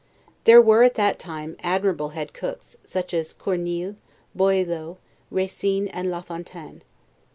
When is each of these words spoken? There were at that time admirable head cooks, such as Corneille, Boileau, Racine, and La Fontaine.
There 0.45 0.59
were 0.63 0.81
at 0.81 0.95
that 0.95 1.19
time 1.19 1.55
admirable 1.59 2.09
head 2.17 2.33
cooks, 2.33 2.75
such 2.83 3.13
as 3.13 3.33
Corneille, 3.33 3.97
Boileau, 4.33 4.97
Racine, 5.29 5.87
and 5.89 6.09
La 6.09 6.21
Fontaine. 6.21 6.81